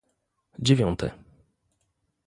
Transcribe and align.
Dziewiąte 0.59 1.11